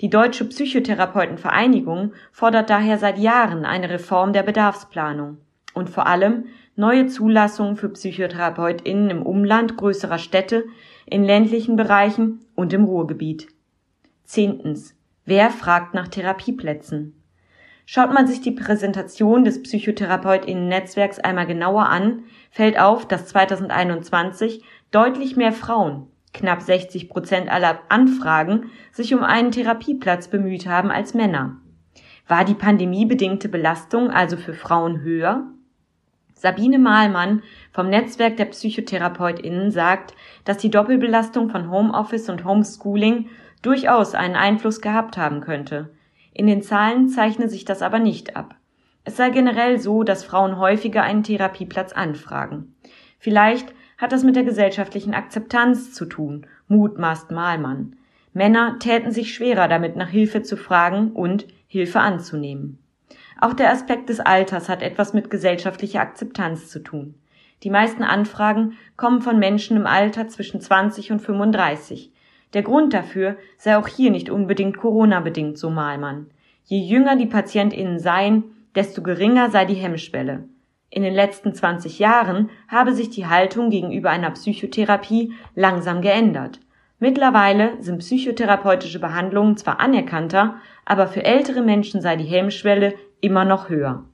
Die 0.02 0.10
Deutsche 0.10 0.46
Psychotherapeutenvereinigung 0.46 2.14
fordert 2.32 2.70
daher 2.70 2.98
seit 2.98 3.18
Jahren 3.18 3.64
eine 3.64 3.90
Reform 3.90 4.34
der 4.34 4.44
Bedarfsplanung 4.44 5.38
und 5.74 5.90
vor 5.90 6.08
allem 6.08 6.46
neue 6.76 7.08
Zulassungen 7.08 7.78
für 7.78 7.90
PsychotherapeutInnen 7.90 9.10
im 9.10 9.22
Umland 9.22 9.78
größerer 9.78 10.18
Städte, 10.18 10.66
in 11.06 11.24
ländlichen 11.24 11.78
Bereichen 11.78 12.42
und 12.56 12.74
im 12.74 12.84
Ruhrgebiet. 12.84 13.48
Zehntens. 14.26 14.96
Wer 15.24 15.50
fragt 15.50 15.94
nach 15.94 16.10
Therapieplätzen? 16.10 17.22
Schaut 17.88 18.12
man 18.12 18.26
sich 18.26 18.42
die 18.42 18.52
Präsentation 18.52 19.46
des 19.46 19.62
PsychotherapeutInnen-Netzwerks 19.62 21.20
einmal 21.20 21.46
genauer 21.46 21.88
an, 21.88 22.24
fällt 22.50 22.80
auf, 22.80 23.08
dass 23.08 23.28
2021 23.28 24.64
deutlich 24.90 25.36
mehr 25.36 25.52
Frauen, 25.52 26.08
knapp 26.34 26.62
60 26.62 27.10
Prozent 27.10 27.50
aller 27.50 27.80
Anfragen, 27.90 28.72
sich 28.92 29.14
um 29.14 29.24
einen 29.24 29.52
Therapieplatz 29.52 30.30
bemüht 30.30 30.66
haben 30.66 30.90
als 30.90 31.14
Männer. 31.14 31.58
War 32.28 32.44
die 32.44 32.56
pandemiebedingte 32.56 33.50
Belastung 33.50 34.10
also 34.10 34.36
für 34.36 34.56
Frauen 34.56 35.02
höher? 35.02 35.52
Sabine 36.34 36.80
Mahlmann 36.80 37.44
vom 37.72 37.90
Netzwerk 37.90 38.36
der 38.38 38.46
PsychotherapeutInnen 38.46 39.70
sagt, 39.70 40.16
dass 40.44 40.58
die 40.58 40.72
Doppelbelastung 40.72 41.50
von 41.50 41.70
Homeoffice 41.70 42.30
und 42.30 42.46
Homeschooling 42.46 43.30
durchaus 43.62 44.16
einen 44.16 44.36
Einfluss 44.36 44.82
gehabt 44.82 45.18
haben 45.18 45.42
könnte. 45.42 45.95
In 46.38 46.48
den 46.48 46.62
Zahlen 46.62 47.08
zeichne 47.08 47.48
sich 47.48 47.64
das 47.64 47.82
aber 47.82 47.98
nicht 47.98 48.36
ab. 48.36 48.56
Es 49.06 49.16
sei 49.16 49.30
generell 49.30 49.80
so, 49.80 50.04
dass 50.04 50.26
Frauen 50.26 50.60
häufiger 50.60 51.02
einen 51.02 51.24
Therapieplatz 51.24 51.94
anfragen. 51.94 52.76
Vielleicht 53.20 53.74
hat 53.98 54.12
das 54.12 54.26
mit 54.26 54.36
der 54.36 54.44
gesellschaftlichen 54.44 55.14
Akzeptanz 55.14 55.94
zu 55.94 56.06
tun, 56.06 56.46
mutmaßt 56.68 57.32
Mahlmann. 57.32 57.96
Männer 58.34 58.80
täten 58.80 59.12
sich 59.12 59.34
schwerer 59.34 59.70
damit, 59.70 59.96
nach 59.96 60.10
Hilfe 60.10 60.42
zu 60.42 60.58
fragen 60.58 61.14
und 61.14 61.48
Hilfe 61.68 62.02
anzunehmen. 62.02 62.80
Auch 63.40 63.54
der 63.54 63.72
Aspekt 63.72 64.10
des 64.10 64.20
Alters 64.20 64.68
hat 64.68 64.82
etwas 64.82 65.14
mit 65.14 65.30
gesellschaftlicher 65.30 66.02
Akzeptanz 66.02 66.68
zu 66.70 66.80
tun. 66.80 67.16
Die 67.64 67.70
meisten 67.70 68.04
Anfragen 68.04 68.74
kommen 68.98 69.22
von 69.22 69.40
Menschen 69.40 69.78
im 69.78 69.88
Alter 69.88 70.28
zwischen 70.28 70.60
20 70.60 71.14
und 71.14 71.22
35. 71.22 72.12
Der 72.54 72.64
Grund 72.64 72.94
dafür 72.94 73.38
sei 73.58 73.78
auch 73.78 73.88
hier 73.88 74.12
nicht 74.12 74.30
unbedingt 74.30 74.78
Corona-bedingt, 74.78 75.58
so 75.58 75.70
Mahlmann. 75.70 76.28
Je 76.64 76.80
jünger 76.80 77.16
die 77.16 77.26
PatientInnen 77.26 78.00
seien, 78.00 78.44
desto 78.76 79.02
geringer 79.02 79.50
sei 79.50 79.66
die 79.66 79.74
Hemmschwelle. 79.76 80.46
In 80.90 81.04
den 81.04 81.14
letzten 81.14 81.54
20 81.54 82.00
Jahren 82.00 82.50
habe 82.68 82.94
sich 82.94 83.10
die 83.10 83.28
Haltung 83.28 83.70
gegenüber 83.70 84.10
einer 84.10 84.32
Psychotherapie 84.32 85.34
langsam 85.56 86.02
geändert. 86.02 86.60
Mittlerweile 87.00 87.74
sind 87.82 87.98
psychotherapeutische 88.00 89.00
Behandlungen 89.00 89.58
zwar 89.58 89.80
anerkannter, 89.80 90.56
aber 90.86 91.08
für 91.08 91.26
ältere 91.26 91.62
Menschen 91.62 92.02
sei 92.02 92.16
die 92.16 92.24
Hemmschwelle 92.24 92.94
immer 93.20 93.44
noch 93.44 93.70
höher. 93.70 94.06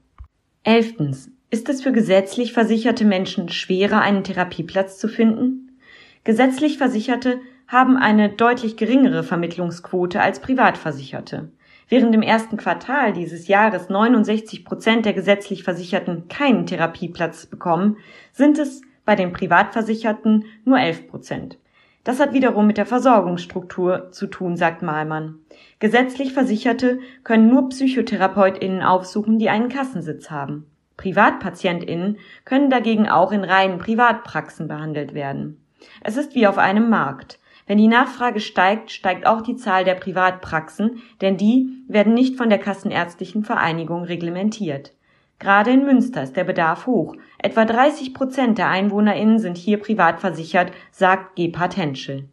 Elftens. 0.64 1.30
Ist 1.50 1.68
es 1.68 1.82
für 1.82 1.92
gesetzlich 1.92 2.52
versicherte 2.52 3.04
Menschen 3.04 3.50
schwerer, 3.50 4.00
einen 4.00 4.24
Therapieplatz 4.24 4.98
zu 4.98 5.06
finden? 5.06 5.78
Gesetzlich 6.24 6.78
Versicherte 6.78 7.40
haben 7.72 7.96
eine 7.96 8.28
deutlich 8.28 8.76
geringere 8.76 9.22
Vermittlungsquote 9.22 10.20
als 10.20 10.40
Privatversicherte. 10.40 11.50
Während 11.88 12.14
im 12.14 12.20
ersten 12.20 12.58
Quartal 12.58 13.14
dieses 13.14 13.48
Jahres 13.48 13.88
69 13.88 14.66
Prozent 14.66 15.06
der 15.06 15.14
gesetzlich 15.14 15.64
Versicherten 15.64 16.28
keinen 16.28 16.66
Therapieplatz 16.66 17.46
bekommen, 17.46 17.96
sind 18.32 18.58
es 18.58 18.82
bei 19.06 19.16
den 19.16 19.32
Privatversicherten 19.32 20.44
nur 20.66 20.78
11 20.78 21.08
Prozent. 21.08 21.58
Das 22.04 22.20
hat 22.20 22.34
wiederum 22.34 22.66
mit 22.66 22.76
der 22.76 22.84
Versorgungsstruktur 22.84 24.10
zu 24.10 24.26
tun, 24.26 24.56
sagt 24.56 24.82
Malmann. 24.82 25.38
Gesetzlich 25.78 26.34
Versicherte 26.34 26.98
können 27.24 27.48
nur 27.48 27.70
PsychotherapeutInnen 27.70 28.82
aufsuchen, 28.82 29.38
die 29.38 29.48
einen 29.48 29.70
Kassensitz 29.70 30.30
haben. 30.30 30.66
PrivatpatientInnen 30.98 32.18
können 32.44 32.68
dagegen 32.68 33.08
auch 33.08 33.32
in 33.32 33.44
reinen 33.44 33.78
Privatpraxen 33.78 34.68
behandelt 34.68 35.14
werden. 35.14 35.64
Es 36.02 36.18
ist 36.18 36.34
wie 36.34 36.46
auf 36.46 36.58
einem 36.58 36.90
Markt. 36.90 37.38
Wenn 37.66 37.78
die 37.78 37.88
Nachfrage 37.88 38.40
steigt, 38.40 38.90
steigt 38.90 39.26
auch 39.26 39.42
die 39.42 39.56
Zahl 39.56 39.84
der 39.84 39.94
Privatpraxen, 39.94 41.02
denn 41.20 41.36
die 41.36 41.68
werden 41.88 42.14
nicht 42.14 42.36
von 42.36 42.50
der 42.50 42.58
Kassenärztlichen 42.58 43.44
Vereinigung 43.44 44.04
reglementiert. 44.04 44.92
Gerade 45.38 45.72
in 45.72 45.84
Münster 45.84 46.22
ist 46.22 46.36
der 46.36 46.44
Bedarf 46.44 46.86
hoch. 46.86 47.16
Etwa 47.38 47.64
30 47.64 48.14
Prozent 48.14 48.58
der 48.58 48.68
EinwohnerInnen 48.68 49.38
sind 49.38 49.56
hier 49.56 49.78
privat 49.78 50.20
versichert, 50.20 50.72
sagt 50.92 51.36
Gebhard 51.36 51.76
Henschel. 51.76 52.28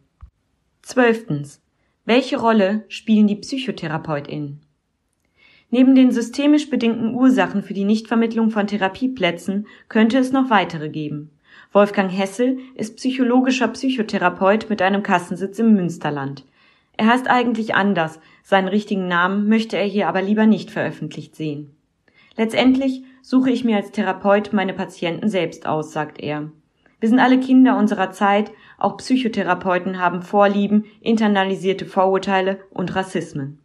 Zwölftens. 0.82 1.60
Welche 2.04 2.38
Rolle 2.38 2.84
spielen 2.88 3.26
die 3.26 3.36
PsychotherapeutInnen? 3.36 4.60
Neben 5.70 5.94
den 5.94 6.10
systemisch 6.10 6.68
bedingten 6.68 7.14
Ursachen 7.14 7.62
für 7.62 7.74
die 7.74 7.84
Nichtvermittlung 7.84 8.50
von 8.50 8.66
Therapieplätzen 8.66 9.66
könnte 9.88 10.18
es 10.18 10.32
noch 10.32 10.50
weitere 10.50 10.88
geben. 10.88 11.30
Wolfgang 11.72 12.10
Hessel 12.10 12.58
ist 12.74 12.96
psychologischer 12.96 13.68
Psychotherapeut 13.68 14.68
mit 14.68 14.82
einem 14.82 15.04
Kassensitz 15.04 15.58
im 15.60 15.74
Münsterland. 15.74 16.44
Er 16.96 17.06
heißt 17.06 17.30
eigentlich 17.30 17.76
anders, 17.76 18.18
seinen 18.42 18.66
richtigen 18.66 19.06
Namen 19.06 19.48
möchte 19.48 19.78
er 19.78 19.84
hier 19.84 20.08
aber 20.08 20.20
lieber 20.20 20.46
nicht 20.46 20.72
veröffentlicht 20.72 21.36
sehen. 21.36 21.76
Letztendlich 22.36 23.04
suche 23.22 23.50
ich 23.50 23.64
mir 23.64 23.76
als 23.76 23.92
Therapeut 23.92 24.52
meine 24.52 24.74
Patienten 24.74 25.28
selbst 25.28 25.66
aus, 25.66 25.92
sagt 25.92 26.20
er. 26.20 26.50
Wir 26.98 27.08
sind 27.08 27.20
alle 27.20 27.38
Kinder 27.38 27.78
unserer 27.78 28.10
Zeit, 28.10 28.50
auch 28.76 28.96
Psychotherapeuten 28.96 30.00
haben 30.00 30.22
Vorlieben, 30.22 30.86
internalisierte 31.00 31.86
Vorurteile 31.86 32.58
und 32.70 32.96
Rassismen. 32.96 33.60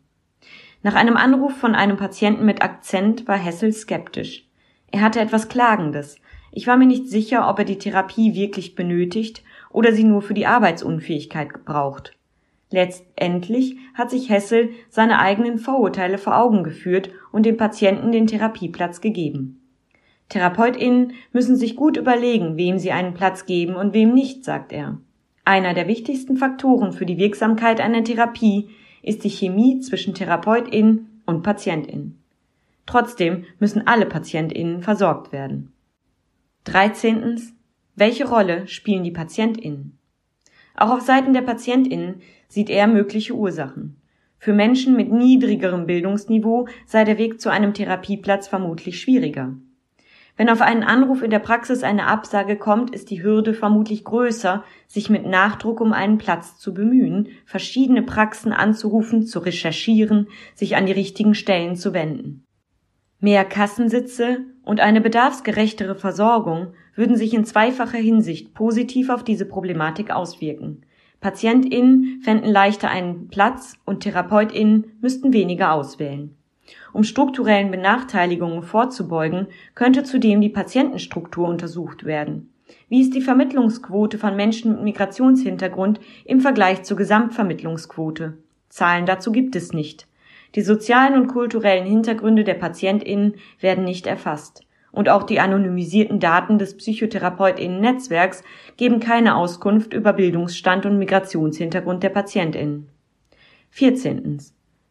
Nach 0.83 0.93
einem 0.93 1.17
Anruf 1.17 1.57
von 1.57 1.73
einem 1.73 1.97
Patienten 1.97 2.45
mit 2.45 2.61
Akzent 2.61 3.27
war 3.27 3.37
Hessel 3.37 3.73
skeptisch. 3.73 4.47
Er 4.91 5.01
hatte 5.01 5.19
etwas 5.19 5.49
Klagendes, 5.49 6.17
Ich 6.57 6.67
war 6.67 6.77
mir 6.77 6.85
nicht 6.85 7.09
sicher, 7.09 7.49
ob 7.49 7.59
er 7.59 7.65
die 7.65 7.77
Therapie 7.77 8.33
wirklich 8.33 8.75
benötigt 8.75 9.43
oder 9.71 9.91
sie 9.91 10.05
nur 10.05 10.21
für 10.21 10.33
die 10.33 10.45
Arbeitsunfähigkeit 10.45 11.53
gebraucht. 11.53 12.13
Letztendlich 12.71 13.75
hat 13.93 14.09
sich 14.09 14.29
Hessel 14.29 14.69
seine 14.89 15.19
eigenen 15.19 15.57
Vorurteile 15.57 16.17
vor 16.17 16.37
Augen 16.37 16.63
geführt 16.63 17.09
und 17.33 17.45
dem 17.45 17.57
Patienten 17.57 18.13
den 18.13 18.25
Therapieplatz 18.25 19.01
gegeben. 19.01 19.59
TherapeutInnen 20.29 21.11
müssen 21.33 21.57
sich 21.57 21.75
gut 21.75 21.97
überlegen, 21.97 22.55
wem 22.55 22.79
sie 22.79 22.93
einen 22.93 23.15
Platz 23.15 23.45
geben 23.45 23.75
und 23.75 23.93
wem 23.93 24.13
nicht, 24.13 24.45
sagt 24.45 24.71
er. 24.71 24.97
Einer 25.43 25.73
der 25.73 25.89
wichtigsten 25.89 26.37
Faktoren 26.37 26.93
für 26.93 27.05
die 27.05 27.17
Wirksamkeit 27.17 27.81
einer 27.81 28.05
Therapie 28.05 28.69
ist 29.03 29.25
die 29.25 29.29
Chemie 29.29 29.81
zwischen 29.81 30.13
TherapeutInnen 30.13 31.21
und 31.25 31.43
PatientInnen. 31.43 32.17
Trotzdem 32.85 33.43
müssen 33.59 33.85
alle 33.87 34.05
PatientInnen 34.05 34.81
versorgt 34.81 35.33
werden. 35.33 35.73
13. 36.65 37.39
Welche 37.95 38.27
Rolle 38.27 38.67
spielen 38.67 39.03
die 39.03 39.11
PatientInnen? 39.11 39.99
Auch 40.75 40.89
auf 40.89 41.01
Seiten 41.01 41.33
der 41.33 41.43
PatientInnen 41.43 42.21
sieht 42.47 42.71
er 42.71 42.87
mögliche 42.87 43.35
Ursachen. 43.35 44.01
Für 44.39 44.51
Menschen 44.51 44.95
mit 44.95 45.11
niedrigerem 45.11 45.85
Bildungsniveau 45.85 46.67
sei 46.87 47.03
der 47.03 47.19
Weg 47.19 47.39
zu 47.39 47.51
einem 47.51 47.75
Therapieplatz 47.75 48.47
vermutlich 48.47 48.99
schwieriger. 48.99 49.53
Wenn 50.37 50.49
auf 50.49 50.61
einen 50.61 50.81
Anruf 50.81 51.21
in 51.21 51.29
der 51.29 51.37
Praxis 51.37 51.83
eine 51.83 52.07
Absage 52.07 52.57
kommt, 52.57 52.89
ist 52.95 53.11
die 53.11 53.21
Hürde 53.21 53.53
vermutlich 53.53 54.03
größer, 54.03 54.63
sich 54.87 55.11
mit 55.11 55.23
Nachdruck 55.23 55.79
um 55.81 55.93
einen 55.93 56.17
Platz 56.17 56.57
zu 56.57 56.73
bemühen, 56.73 57.27
verschiedene 57.45 58.01
Praxen 58.01 58.51
anzurufen, 58.51 59.27
zu 59.27 59.37
recherchieren, 59.37 60.29
sich 60.55 60.75
an 60.75 60.87
die 60.87 60.93
richtigen 60.93 61.35
Stellen 61.35 61.75
zu 61.75 61.93
wenden. 61.93 62.43
Mehr 63.19 63.45
Kassensitze 63.45 64.45
und 64.65 64.79
eine 64.79 64.99
bedarfsgerechtere 64.99 65.95
Versorgung 65.95 66.73
würden 66.95 67.15
sich 67.15 67.33
in 67.33 67.45
zweifacher 67.45 67.97
Hinsicht 67.97 68.53
positiv 68.53 69.09
auf 69.09 69.23
diese 69.23 69.45
Problematik 69.45 70.11
auswirken. 70.11 70.81
PatientInnen 71.21 72.21
fänden 72.23 72.51
leichter 72.51 72.89
einen 72.89 73.29
Platz 73.29 73.77
und 73.85 74.01
TherapeutInnen 74.01 74.97
müssten 75.01 75.33
weniger 75.33 75.73
auswählen. 75.73 76.35
Um 76.93 77.03
strukturellen 77.03 77.71
Benachteiligungen 77.71 78.63
vorzubeugen, 78.63 79.47
könnte 79.75 80.03
zudem 80.03 80.41
die 80.41 80.49
Patientenstruktur 80.49 81.47
untersucht 81.47 82.05
werden. 82.05 82.49
Wie 82.89 83.01
ist 83.01 83.13
die 83.13 83.21
Vermittlungsquote 83.21 84.17
von 84.17 84.35
Menschen 84.35 84.73
mit 84.73 84.83
Migrationshintergrund 84.83 85.99
im 86.25 86.41
Vergleich 86.41 86.83
zur 86.83 86.97
Gesamtvermittlungsquote? 86.97 88.37
Zahlen 88.69 89.05
dazu 89.05 89.31
gibt 89.31 89.55
es 89.55 89.73
nicht. 89.73 90.07
Die 90.55 90.61
sozialen 90.61 91.15
und 91.15 91.27
kulturellen 91.27 91.85
Hintergründe 91.85 92.45
der 92.45 92.53
PatientInnen 92.53 93.35
werden 93.59 93.83
nicht 93.83 94.07
erfasst. 94.07 94.61
Und 94.91 95.09
auch 95.09 95.23
die 95.23 95.41
anonymisierten 95.41 96.21
Daten 96.21 96.57
des 96.57 96.77
PsychotherapeutInnen-Netzwerks 96.77 98.43
geben 98.77 99.01
keine 99.01 99.35
Auskunft 99.35 99.93
über 99.93 100.13
Bildungsstand 100.13 100.85
und 100.85 100.97
Migrationshintergrund 100.97 102.01
der 102.01 102.09
PatientInnen. 102.09 102.87
14. 103.71 104.39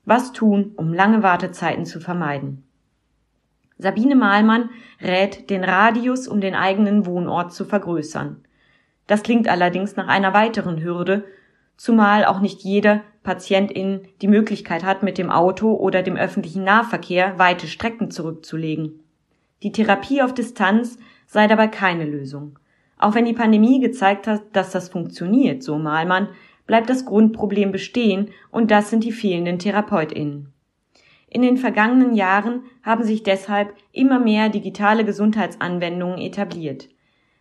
Was 0.05 0.33
tun, 0.33 0.73
um 0.77 0.93
lange 0.93 1.23
Wartezeiten 1.23 1.87
zu 1.87 2.01
vermeiden? 2.01 2.65
Sabine 3.79 4.15
Mahlmann 4.15 4.69
rät, 5.01 5.49
den 5.49 5.65
Radius 5.65 6.29
um 6.29 6.43
den 6.43 6.55
eigenen 6.55 7.07
Wohnort 7.07 7.55
zu 7.55 7.65
vergrößern. 7.65 8.45
Das 9.07 9.23
klingt 9.23 9.49
allerdings 9.49 9.97
nach 9.97 10.09
einer 10.09 10.35
weiteren 10.35 10.83
Hürde, 10.83 11.25
zumal 11.79 12.27
auch 12.27 12.41
nicht 12.41 12.61
jeder 12.61 13.01
Patientin 13.25 14.03
die 14.23 14.29
Möglichkeit 14.29 14.85
hat, 14.85 15.03
mit 15.03 15.19
dem 15.19 15.31
Auto 15.31 15.75
oder 15.75 16.03
dem 16.03 16.17
öffentlichen 16.17 16.63
Nahverkehr 16.63 17.39
weite 17.39 17.67
Strecken 17.67 18.13
zurückzulegen. 18.13 19.01
Die 19.65 19.73
Therapie 19.73 20.23
auf 20.23 20.35
Distanz 20.35 20.99
sei 21.27 21.49
dabei 21.49 21.67
keine 21.67 22.05
Lösung. 22.05 22.59
Auch 22.99 23.15
wenn 23.15 23.25
die 23.25 23.33
Pandemie 23.33 23.81
gezeigt 23.81 24.29
hat, 24.29 24.43
dass 24.53 24.71
das 24.71 24.91
funktioniert, 24.91 25.63
so 25.63 25.79
Mahlmann, 25.79 26.29
bleibt 26.67 26.89
das 26.89 27.05
Grundproblem 27.05 27.73
bestehen 27.73 28.31
und 28.51 28.71
das 28.71 28.91
sind 28.91 29.05
die 29.05 29.13
fehlenden 29.13 29.59
Therapeutinnen. 29.59 30.53
In 31.29 31.43
den 31.43 31.57
vergangenen 31.57 32.15
Jahren 32.15 32.63
haben 32.83 33.03
sich 33.03 33.23
deshalb 33.23 33.75
immer 33.91 34.21
mehr 34.21 34.51
digitale 34.51 35.05
Gesundheitsanwendungen 35.05 36.19
etabliert. 36.19 36.89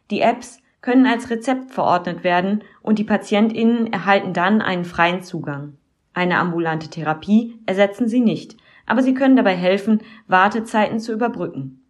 Die 0.10 0.22
Apps 0.22 0.63
können 0.84 1.08
als 1.08 1.32
Rezept 1.32 1.72
verordnet 1.72 2.24
werden 2.24 2.62
und 2.82 3.00
die 3.00 3.06
Patientinnen 3.06 3.92
erhalten 3.92 4.34
dann 4.34 4.62
einen 4.62 4.84
freien 4.84 5.24
Zugang. 5.24 5.78
Eine 6.14 6.38
ambulante 6.38 6.90
Therapie 6.90 7.58
ersetzen 7.66 8.08
sie 8.08 8.20
nicht, 8.20 8.58
aber 8.86 9.02
sie 9.02 9.14
können 9.14 9.38
dabei 9.38 9.56
helfen, 9.56 10.02
Wartezeiten 10.28 11.00
zu 11.00 11.14
überbrücken. 11.14 11.82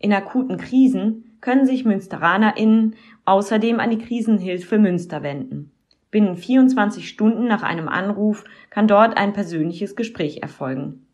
In 0.00 0.12
akuten 0.12 0.56
Krisen 0.58 1.36
können 1.40 1.64
sich 1.64 1.84
MünsteranerInnen 1.84 2.96
außerdem 3.24 3.78
an 3.78 3.90
die 3.90 3.98
Krisenhilfe 3.98 4.78
Münster 4.78 5.22
wenden. 5.22 5.70
Binnen 6.10 6.36
24 6.36 7.08
Stunden 7.08 7.46
nach 7.46 7.62
einem 7.62 7.88
Anruf 7.88 8.44
kann 8.68 8.88
dort 8.88 9.16
ein 9.16 9.32
persönliches 9.32 9.94
Gespräch 9.94 10.42
erfolgen. 10.42 11.06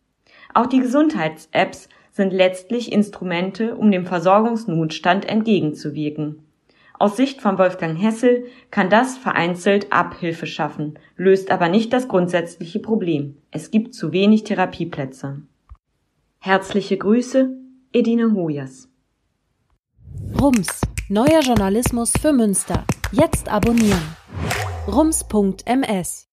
Auch 0.55 0.67
die 0.67 0.81
Gesundheits-Apps 0.81 1.91
sind 2.13 2.33
letztlich 2.33 2.91
Instrumente, 2.91 3.77
um 3.77 3.91
dem 3.93 4.07
Versorgungsnotstand 4.07 5.29
entgegenzuwirken. 5.29 6.46
Aus 6.99 7.17
Sicht 7.17 7.43
von 7.43 7.59
Wolfgang 7.59 8.01
Hessel 8.01 8.47
kann 8.71 8.89
das 8.89 9.19
vereinzelt 9.19 9.93
Abhilfe 9.93 10.47
schaffen, 10.47 10.99
löst 11.17 11.51
aber 11.51 11.69
nicht 11.69 11.93
das 11.93 12.09
grundsätzliche 12.09 12.79
Problem. 12.81 13.37
Es 13.51 13.71
gibt 13.71 13.95
zu 13.95 14.13
wenig 14.13 14.45
Therapieplätze. 14.45 15.43
Herzliche 16.39 16.97
Grüße, 16.97 17.51
Edine 17.93 18.33
Hojas. 18.33 18.89
Rums, 20.41 20.81
neuer 21.09 21.41
Journalismus 21.41 22.13
für 22.21 22.33
Münster. 22.33 22.85
Jetzt 23.13 23.51
abonnieren 23.51 24.17
rums.ms 24.89 26.29